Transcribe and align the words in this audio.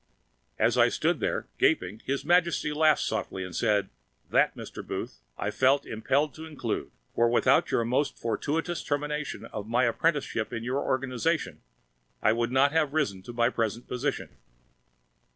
As 0.57 0.79
I 0.79 0.89
stood 0.89 1.19
there, 1.19 1.45
gaping, 1.59 2.01
His 2.03 2.25
Majesty 2.25 2.73
laughed 2.73 3.03
softly 3.03 3.43
and 3.43 3.55
said, 3.55 3.91
"That, 4.31 4.55
Mr. 4.57 4.83
Booth, 4.83 5.19
I 5.37 5.51
felt 5.51 5.85
impelled 5.85 6.33
to 6.33 6.45
include. 6.45 6.89
For, 7.13 7.29
without 7.29 7.69
your 7.69 7.85
most 7.85 8.17
fortuitous 8.17 8.81
termination 8.81 9.45
of 9.45 9.67
my 9.69 9.83
apprenticeship 9.83 10.51
in 10.51 10.63
your 10.63 10.79
organization, 10.79 11.61
I 12.19 12.33
should 12.33 12.51
not 12.51 12.71
have 12.71 12.93
risen 12.93 13.21
to 13.21 13.33
my 13.33 13.49
present 13.51 13.87
position." 13.87 14.29